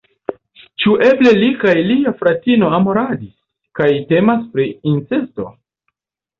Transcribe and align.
Ĉu 0.83 0.93
eble 1.07 1.33
li 1.43 1.49
kaj 1.65 1.75
lia 1.89 2.15
fratino 2.23 2.71
amoradis, 2.79 3.31
kaj 3.81 3.93
temas 4.15 4.51
pri 4.57 4.69
incesto? 4.97 5.51